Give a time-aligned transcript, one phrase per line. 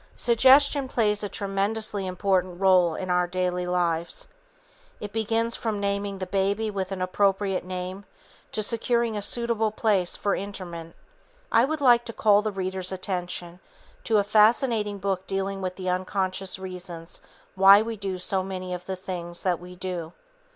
[0.15, 4.27] Suggestion plays a tremendously important role in our daily lives.
[4.99, 8.05] It begins from naming the baby with an appropriate name
[8.51, 10.95] to securing a suitable place for interment.
[11.51, 13.59] I would like to call the reader's attention
[14.05, 17.21] to a fascinating book dealing with the unconscious reasons
[17.53, 20.13] why we do many of the things that we do.